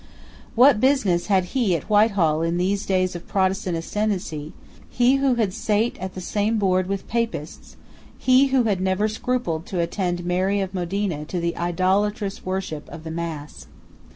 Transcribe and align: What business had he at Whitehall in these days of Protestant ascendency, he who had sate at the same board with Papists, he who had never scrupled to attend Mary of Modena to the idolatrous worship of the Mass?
What 0.55 0.79
business 0.79 1.27
had 1.27 1.43
he 1.53 1.75
at 1.75 1.87
Whitehall 1.87 2.41
in 2.41 2.57
these 2.57 2.87
days 2.87 3.15
of 3.15 3.27
Protestant 3.27 3.77
ascendency, 3.77 4.51
he 4.89 5.17
who 5.17 5.35
had 5.35 5.53
sate 5.53 5.95
at 5.99 6.15
the 6.15 6.21
same 6.21 6.57
board 6.57 6.87
with 6.87 7.07
Papists, 7.07 7.77
he 8.17 8.47
who 8.47 8.63
had 8.63 8.81
never 8.81 9.07
scrupled 9.07 9.67
to 9.67 9.79
attend 9.79 10.25
Mary 10.25 10.59
of 10.59 10.73
Modena 10.73 11.23
to 11.25 11.39
the 11.39 11.55
idolatrous 11.55 12.43
worship 12.43 12.89
of 12.89 13.03
the 13.03 13.11
Mass? 13.11 13.67